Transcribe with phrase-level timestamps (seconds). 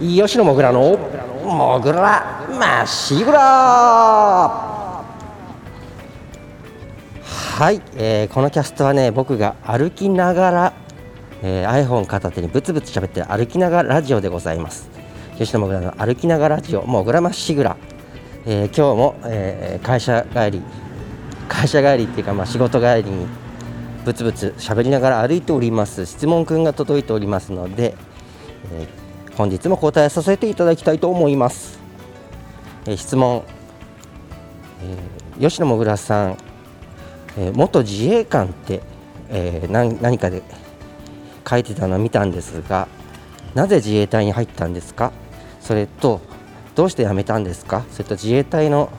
[0.00, 0.96] 吉野もぐらの
[1.44, 2.46] もぐら。
[2.58, 3.38] まっしぐら。
[7.28, 10.72] はい、えーこのキャストはね僕が歩きながら、
[11.42, 14.88] えー iPhone 片手にブツブツ喋って歩きながらラジオでございます。
[15.36, 17.76] 吉野もぐらの歩きながらラジオもぐらまっしぐら、
[18.46, 20.62] えー今日も、えー会社帰り
[21.46, 23.26] 会社帰りっていうか、まあ、仕事帰りに
[24.06, 26.06] ブツブツ喋りながら歩いております。
[26.06, 27.94] 質問くんが届いておりますので、
[28.72, 29.09] えー
[29.40, 31.78] 本日も答えさせていただきたいと思います、
[32.84, 33.42] え質問、
[35.38, 36.38] え吉野もぐらさん、
[37.38, 38.82] え元自衛官って、
[39.30, 39.70] えー
[40.02, 40.42] 何かで
[41.48, 42.86] 書いてたのを見たんですが
[43.54, 45.10] なぜ自衛隊に入ったんですか？
[45.62, 46.20] それと
[46.74, 47.86] どうして辞めたんですか？
[47.90, 48.90] それと自衛隊の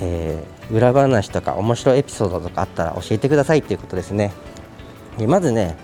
[0.00, 4.32] えー裏話とか面白いエピソードとかあったら教えてくださいということですね。
[5.28, 5.76] まずね、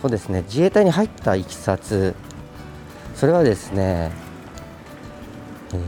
[0.00, 2.14] そうですね、自衛隊に入ったいきさつ、
[3.14, 4.10] それはですね、
[5.72, 5.80] えー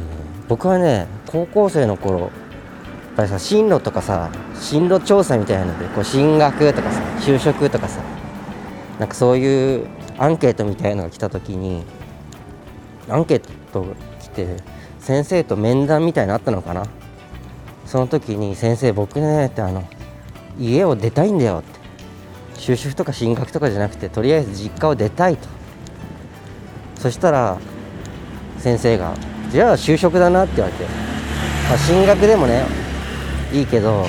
[0.48, 2.30] 僕はね、高校生の頃やっ
[3.16, 8.02] ぱりさ、進路とかさ、進路調査みたいなので、こう進学とかさ、就職とかさ、
[8.98, 9.86] なんかそういう
[10.18, 11.84] アンケートみたいのが来たときに、
[13.08, 13.86] アンケート
[14.20, 14.56] 来て、
[15.00, 16.84] 先生と面談みたいなのあったのかな？
[17.86, 19.88] その時に先生僕ねってあの
[20.58, 21.71] 家を出たいんだよって
[22.62, 25.48] 就職とか進学とかじゃなくてとりあえず実家を出たいと。
[26.96, 27.58] そしたら
[28.58, 29.16] 先生が
[29.50, 32.64] じゃあ就職だなって言われて、まあ、進学でもね
[33.52, 34.06] いいけど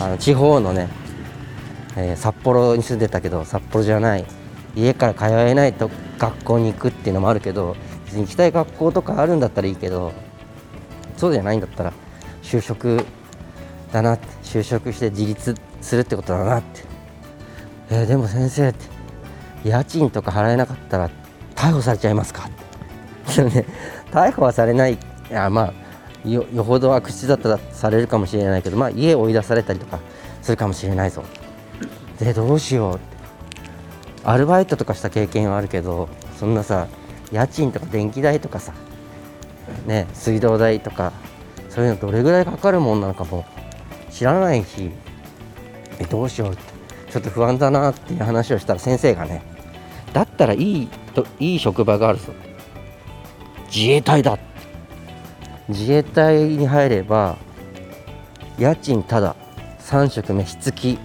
[0.00, 0.88] あの地方のね、
[1.94, 4.24] えー札幌に住んでたけど札幌じゃない
[4.74, 10.14] 家から通えないと学校に行くっていうのもあるけど別に行きたい学校とかあるんだったらいいけど
[11.18, 11.92] そうじゃないんだったら
[12.42, 13.04] 就職
[13.92, 16.91] だなって就職して自立するってことだなって、
[17.92, 18.86] えーでも先生って
[19.68, 21.10] 家賃とか払えなかったら
[21.54, 22.48] 逮捕されちゃいますか？
[23.30, 23.44] って。
[23.44, 23.66] ね
[24.10, 24.98] 逮捕はされないい
[25.30, 25.72] やま
[26.24, 29.98] あよよほど悪質だったらされるかもしれないけどまあ家追い出されたりとか
[30.40, 31.22] するかもしれないぞ。
[32.18, 33.02] でどうしようって。
[34.24, 36.08] アルバイトとかした経験はあるけど
[36.38, 36.86] そんなさ
[37.30, 38.72] 家賃とか電気代とかさ
[39.86, 41.12] ね水道代とか
[41.68, 43.44] そういうのどれぐらいかかるもんなのかも
[44.10, 44.90] 知らないし。
[45.98, 46.71] えどうしようって。
[47.12, 49.42] ちょっと不安だなっていう話をしたら先生がね
[50.14, 52.32] だったらいいといい職場があるぞ
[53.66, 54.38] 自衛隊だ
[55.68, 57.36] 自衛隊に入れば
[58.58, 59.36] 家賃ただ
[59.80, 60.98] 3食飯付き。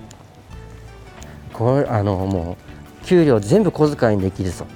[1.53, 2.56] これあのも
[3.03, 4.67] う給料全部小遣いにできるぞ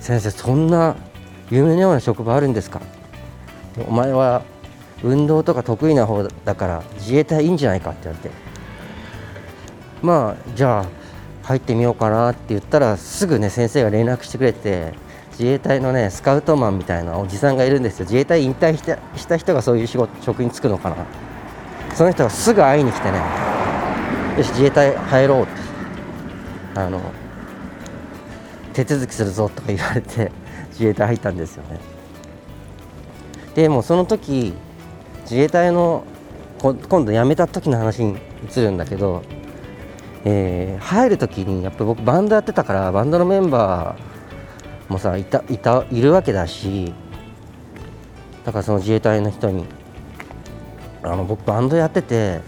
[0.00, 0.96] 先生そんな
[1.50, 2.80] 夢のような職場あるんですか
[3.86, 4.42] お前は
[5.02, 7.90] 運動とか得意な方だから自衛隊いいんじゃないか？
[7.90, 8.51] って言われて。
[10.02, 10.86] まあじゃあ
[11.44, 14.94] 入ってみようかなって言ったらすぐね先生が連絡してくれて
[15.32, 18.04] 自衛隊のねスカウトマンみたいなおじさんがいるんですよ。
[18.04, 20.96] 自衛隊引退したした人がそういう仕事職に就くのかな。
[21.94, 23.18] その人がすぐ会いに来てね。
[24.38, 25.62] よし自衛隊入ろうって。
[26.74, 27.00] あの
[28.72, 30.32] 手続きするぞとか言われて
[30.72, 31.78] 自衛隊入ったんですよね。
[33.54, 34.54] でもその時
[35.22, 36.04] 自衛隊の
[36.60, 38.16] 今度辞めた時の話に
[38.50, 39.22] 移るんだけど、
[40.24, 46.92] えー入る時にやっぱ僕バンドやってたからバンドのメンバーもさいたいたいるわけだし
[48.44, 49.64] だからその自衛隊の人に
[51.02, 52.42] あの僕バンドやっててやっ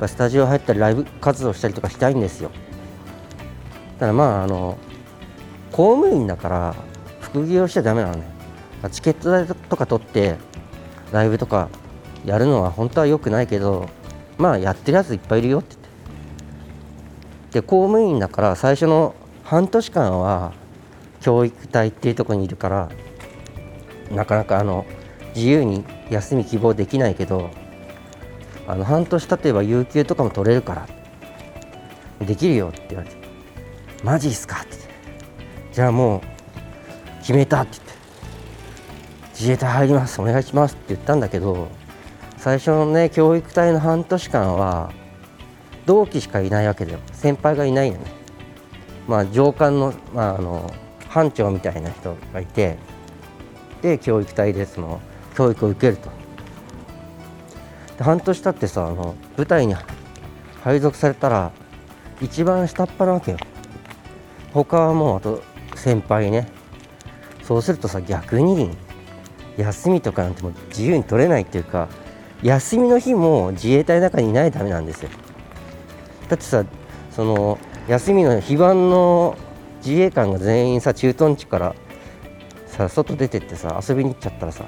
[0.00, 2.50] ぱスタジオ入ったりライブ活動したりとかしたいんですよ。
[4.00, 4.76] ただまああの
[5.70, 6.74] 公務員だから
[7.20, 8.34] 副業しちゃダメなのね。
[8.90, 10.36] チケット代とか取って
[11.12, 11.68] ライブとか
[12.24, 13.88] やるのは本当は良くないけど
[14.36, 15.76] まあやってるやついっぱいいるよって
[17.54, 20.52] で公務員だから最初の半年間は
[21.20, 22.90] 教育隊っていうところにいるから
[24.10, 24.84] なかなかあの
[25.36, 27.50] 自由に休み希望できないけど
[28.66, 30.88] あの半年経てば有給とかも取れるか
[32.20, 33.16] らできるよって言われて
[34.02, 34.56] マジっすか？
[34.56, 34.88] って言って
[35.74, 36.20] じゃあもう
[37.20, 37.94] 決めたって言って
[39.30, 41.68] 自衛隊入りますお願いしますって言ったんだけど
[42.36, 44.92] 最初のね教育隊の半年間は
[45.86, 46.98] 同期しかいないわけだよ。
[47.24, 48.04] 先輩がいないのね。
[49.08, 50.70] まあ上官の,、まあ、あの
[51.08, 52.76] 班長みたいな人がいて
[53.80, 55.00] で教育隊でその
[55.34, 56.10] 教育を受けると。
[57.96, 59.74] で半年経ってさあの部隊に
[60.62, 61.50] 配属されたら
[62.20, 63.38] 一番下っ端なわけよ。
[64.52, 65.42] 他はもうあと
[65.76, 66.46] 先輩ね。
[67.42, 68.76] そうするとさ逆に
[69.56, 71.88] 休みとかなんてもう自由に取れないっていうか
[72.42, 75.08] 休みの日も自衛隊の中にいないとダメなんですよ。
[76.28, 76.66] だってさ
[77.14, 77.58] その
[77.88, 79.36] 休みの非番の
[79.84, 81.74] 自衛官が全員さ駐屯地から
[82.66, 84.64] さ外出てってさ遊びに行っちゃったらさ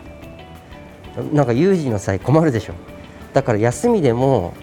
[1.32, 2.74] なんか有事の際困るでしょ。
[3.32, 4.54] だから休みでも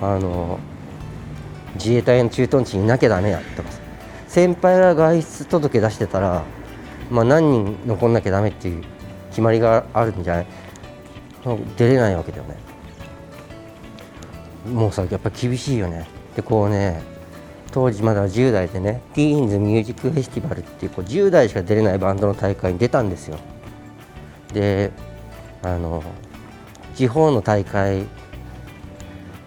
[0.00, 0.58] あの
[1.74, 3.78] 自衛隊の駐屯地にいなきゃだめやとかさ
[4.26, 6.44] 先輩が外出届出してたら、
[7.10, 8.84] まあ、何人残んなきゃだめっていう
[9.30, 10.46] 決まりがあるんじゃない？
[11.76, 12.56] 出れないわけだよね。
[14.72, 16.06] もうさやっぱ厳しいよね。
[16.38, 17.02] でこうね
[17.72, 23.38] 当時まだ10代でねティーンズミュージックフェスティバルっていうこう10代しか出れないバンドの大会に出たんですよ。
[24.52, 24.92] で
[25.64, 26.00] あの
[26.94, 28.04] 地方の大会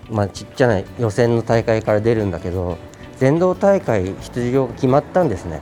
[0.09, 2.77] まあちっちゃな予選の大会から出るんだけど
[3.15, 5.61] 全道大会出場が決まったんですね。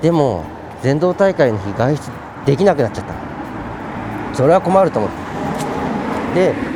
[0.00, 0.44] でも
[0.80, 2.02] 全道大会の日外出
[2.46, 3.14] できなくなっちゃった。
[4.32, 5.10] それは困ると思っ
[6.34, 6.71] てで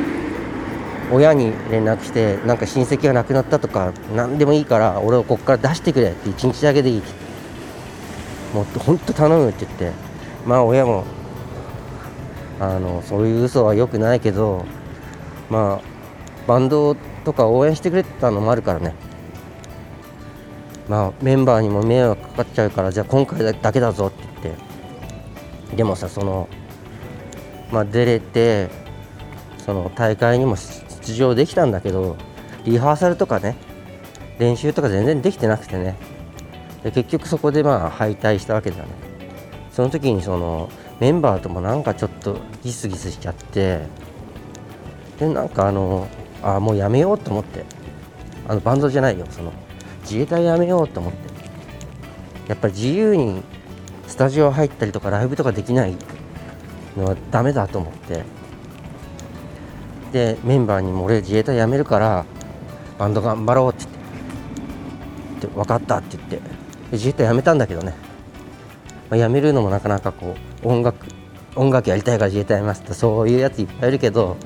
[1.11, 7.27] 親に連絡してなんか親戚が亡くなったとか何でもいいから俺をここから出してくれって1日だけでいいって。
[8.53, 9.91] もう本当頼むって言って。
[10.45, 11.03] まあ親も
[12.59, 14.65] あのそういう嘘はよくないけど
[15.49, 15.87] まあ
[16.47, 16.95] バンド
[17.25, 18.95] とか応援してくれてたのもあるからね。
[20.87, 24.55] まあメンバーにも迷惑かかっちゃうからじゃあ今回だけだぞって言っ
[25.69, 25.75] て。
[25.75, 26.47] でもさその
[27.71, 28.69] まあ出れて
[29.57, 30.55] その大会にも
[31.07, 32.17] 出場できたんだけど
[32.65, 33.55] リハーサルとかね
[34.39, 35.95] 練習とか全然できてなくてね。
[36.83, 38.83] で結局そこでまあ敗退したわけだね。
[39.71, 40.69] その時にその
[40.99, 43.81] メンバーともなんかちょっとギスギスしちゃって
[45.19, 46.07] でなんかあの
[46.43, 47.65] あもうやめようと思って。
[48.49, 49.25] あのバンドじゃないよ。
[49.29, 49.51] その
[50.03, 51.29] 自衛隊やめようと思って。
[52.47, 53.41] やっぱり自由に
[54.07, 55.95] スタジオ入ったりとかライブとかできない
[56.95, 58.36] のはダメだと思って。
[60.11, 62.25] でメンバーにも俺自衛隊辞めるから
[62.97, 63.97] バンド頑張ろうって言って。
[65.47, 66.39] 分かったって言って。
[66.91, 67.93] 自衛隊辞めたんだけどね、
[69.09, 71.05] まあ、辞めるのもなかなかこう音楽
[71.55, 74.37] 音楽やりたいから自衛隊辞めますってそういうやついっぱいいるけど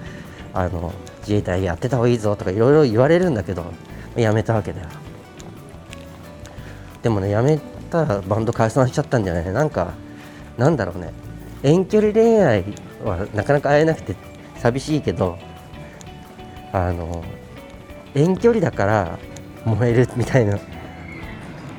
[0.54, 3.72] あの自衛隊やってた方がいいぞとかいろいろ言われるんだけど
[4.18, 4.88] 辞めたわけだよ。
[7.02, 7.60] でもね辞め
[7.90, 9.54] たらバンド解散しちゃったんじゃない？
[9.54, 9.94] なんか
[10.58, 11.14] なんだろうね。
[11.64, 12.66] 遠距離恋愛
[13.06, 14.16] はなかなか会えなくて
[14.58, 15.38] 寂しいけど
[16.74, 17.24] あの
[18.16, 19.20] 遠距離だから
[19.66, 20.60] 燃えるみたいな。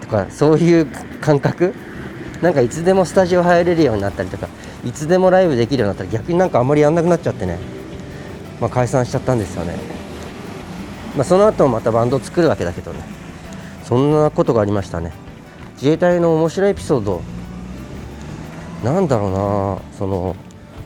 [0.00, 0.86] とかそういう
[1.20, 1.74] 感覚？
[2.42, 4.48] なんかいつでもスタジオ入れるようになったりとか
[4.84, 7.56] いつでもライブできるようになったら逆になんかあんまりやんなくなっちゃってね、
[8.60, 9.76] まあ、解散しちゃったんですよね、
[11.14, 13.00] まあ、その後またバンド作るわけだけどね。
[13.84, 15.12] そんなことがありましたね。
[15.74, 17.22] 自衛隊の面白いエピソード。
[18.82, 20.34] なんだろうなその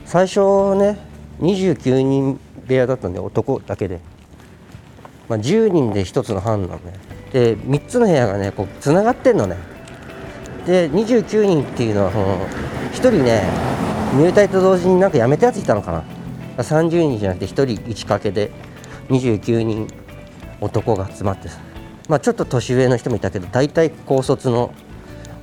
[0.05, 0.99] 最初ね
[1.39, 3.99] 29人部屋だったんで男だけで、
[5.29, 6.93] まあ、10人で1つの班なのね。
[7.31, 9.57] で3つの部屋がねこうつながってんのね。
[10.65, 12.47] で29人っていうのはその
[12.91, 13.43] 1人ね
[14.15, 16.03] 入隊と同時になんか辞めたやついたのかな。
[16.57, 18.51] 30人じゃなくて1人1掛けで
[19.09, 19.87] 29人
[20.59, 21.59] 男が集まってさ。
[22.09, 24.73] まあちょっと年上の人もいたけど大体高卒の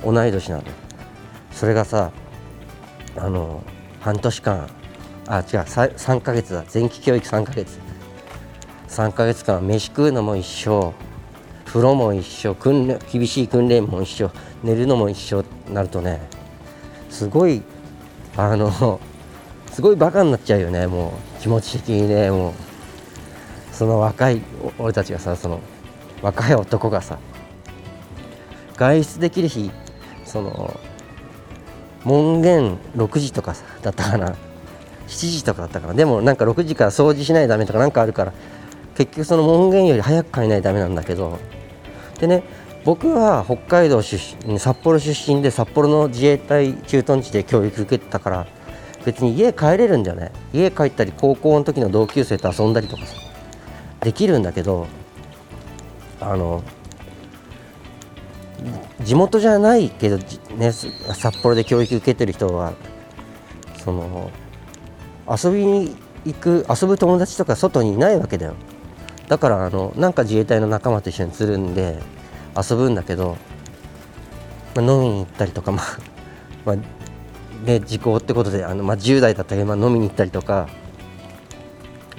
[0.03, 0.63] 同い年なの。
[1.51, 2.11] それがさ
[3.17, 3.63] あの
[4.01, 4.69] 半年間
[5.27, 6.63] あ違う3ヶ月だ。
[6.71, 7.79] 前期教育3ヶ月。
[8.89, 10.93] 3ヶ月間飯食うのも一緒。
[11.65, 12.53] 風呂も一緒。
[12.53, 14.29] 訓練厳しい訓練も一緒。
[14.63, 15.43] 寝るのも一緒。
[15.71, 16.21] なるとね
[17.09, 17.63] すごい
[18.37, 18.99] あの
[19.71, 21.41] すごいバカになっちゃうよねもう。
[21.41, 22.53] 気持ち的にねもう。
[23.71, 24.41] その若い
[24.77, 25.59] 俺たちがさその
[26.21, 27.17] 若い男がさ
[28.77, 29.69] 外出できる日
[30.23, 30.79] その
[32.03, 34.35] 門限6時とかさだったかな。
[35.07, 38.33] 7時とかだったからでもなんか6時から掃除しないとダメとかなんかあるから
[38.95, 41.39] 結局その門限より早く帰らないとダメなんだけど
[42.19, 42.43] でね
[42.85, 48.47] 僕は北海道出身札幌出身で札幌の自衛隊駐屯地で教育受けてたから
[49.05, 53.15] 別に家帰れるんだよね家帰ったり高校の時の同級生と遊んだりとかさ
[54.01, 54.87] できるんだけど
[56.21, 56.63] あの
[59.01, 60.17] 地元じゃないけど、
[60.55, 62.73] ね、札幌で教育受けてる人は
[63.77, 64.31] その
[65.27, 68.55] 遊びに行く遊ぶ友達とか外にいないわけだよ。
[69.27, 71.99] だからあのなんか自衛隊の仲間と一緒につるんで
[72.55, 73.37] 遊ぶんだけど、
[74.75, 75.85] まあ、飲みに行ったりとか まあ、
[76.65, 76.75] まあ、
[77.65, 80.67] ね時効ってことであの、まあ、10代だったら、まあ、飲みに行ったりとか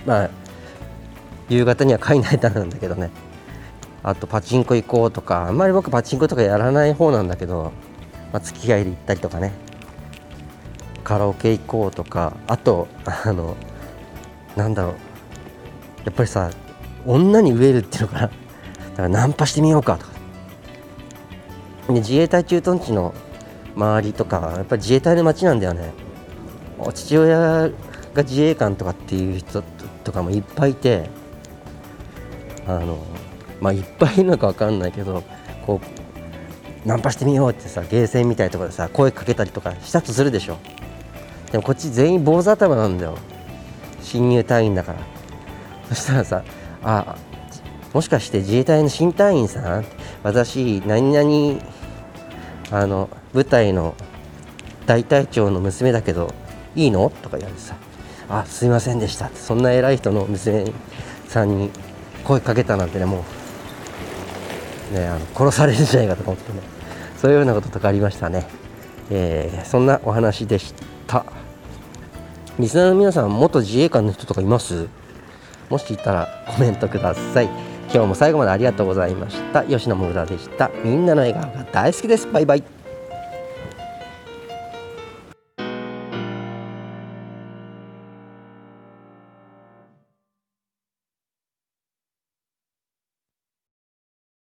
[0.05, 0.31] まあ
[1.49, 3.11] 夕方には帰んないとなんだけどね。
[4.03, 7.73] あとパチンコ行こうとかあんまり僕パチンコとかやらない方なんだけど、
[8.33, 9.53] まあ、付き合いで行ったりとかね。
[11.07, 13.57] カラオケ行こうとかあとあの
[14.57, 14.93] なんだろう。
[16.05, 16.51] やっぱりさ
[17.07, 18.21] 女に飢えるっていうのかな。
[18.23, 18.33] だか
[19.03, 20.13] らナンパしてみようかとか。
[21.87, 23.15] で自衛隊駐屯地の
[23.77, 25.93] 周りとかやっぱり自衛隊の街なんだよね。
[26.93, 27.71] 父親が
[28.25, 29.63] 自衛官とかっていう人
[30.03, 31.09] とかもいっぱいいて
[32.67, 32.99] あの
[33.61, 35.23] まあいっぱいいるのか分かんないけど
[35.65, 35.81] こ
[36.85, 40.59] うナンパしてみようってさゲーセンみたいなところでさ声かけたりとかしたとするでしょ。
[41.51, 43.19] でもこっち全員坊主頭なんだよ。
[44.03, 44.99] 新入隊員だから。
[45.89, 46.43] そしたらさ
[46.83, 47.17] あ
[47.93, 49.85] もしかして自衛隊の新隊員さん？
[50.23, 51.61] 私何々
[52.71, 53.95] あの部隊の
[54.87, 56.35] 大隊長の娘だけど
[56.75, 57.11] いいの？
[57.23, 57.77] とか言われてさ。
[58.29, 59.31] あすいませんでした。
[59.31, 60.73] そんな偉い人の娘
[61.29, 61.71] さんに
[62.25, 63.25] 声かけたなんてねも
[64.91, 66.61] うねあの殺されるんじゃないかと思ってね。
[67.17, 68.47] そういうようなこととかありましたね、
[69.11, 70.85] えー、そんなお話でした。
[71.07, 71.25] た。
[72.59, 74.89] リスナーの皆さん元自衛官の人とかいます？
[75.69, 77.47] もしいたらコメントください。
[77.93, 79.65] 今日も最後までありがとうございました。
[79.65, 80.71] 吉野無駄でした。
[80.85, 82.31] みんなの笑顔が大好きです。
[82.31, 82.76] バイバイ。